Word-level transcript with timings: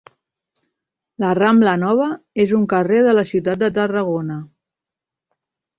La 1.23 1.33
Rambla 1.39 1.75
Nova 1.83 2.09
és 2.47 2.55
un 2.61 2.67
carrer 2.75 3.05
de 3.09 3.15
la 3.19 3.29
ciutat 3.35 3.65
de 3.67 3.73
Tarragona. 3.79 4.41